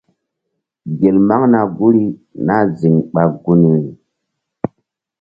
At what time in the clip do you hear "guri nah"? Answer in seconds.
1.77-2.63